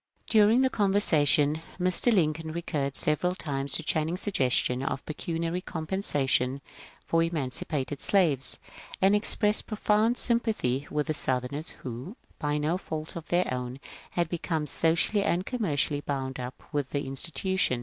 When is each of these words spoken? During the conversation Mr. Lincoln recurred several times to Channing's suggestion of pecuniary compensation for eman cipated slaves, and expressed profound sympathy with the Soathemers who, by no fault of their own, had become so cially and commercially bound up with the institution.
During 0.27 0.61
the 0.61 0.69
conversation 0.71 1.61
Mr. 1.79 2.11
Lincoln 2.11 2.51
recurred 2.51 2.95
several 2.95 3.35
times 3.35 3.73
to 3.73 3.83
Channing's 3.83 4.21
suggestion 4.21 4.81
of 4.81 5.05
pecuniary 5.05 5.61
compensation 5.61 6.59
for 7.05 7.21
eman 7.21 7.51
cipated 7.51 8.01
slaves, 8.01 8.57
and 8.99 9.15
expressed 9.15 9.67
profound 9.67 10.17
sympathy 10.17 10.87
with 10.89 11.05
the 11.05 11.13
Soathemers 11.13 11.69
who, 11.83 12.17
by 12.39 12.57
no 12.57 12.79
fault 12.79 13.15
of 13.15 13.27
their 13.27 13.47
own, 13.53 13.79
had 14.09 14.27
become 14.27 14.65
so 14.65 14.93
cially 14.95 15.23
and 15.23 15.45
commercially 15.45 16.01
bound 16.01 16.39
up 16.39 16.63
with 16.71 16.89
the 16.89 17.05
institution. 17.05 17.79